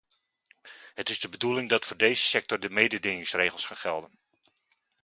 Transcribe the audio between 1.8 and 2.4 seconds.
voor deze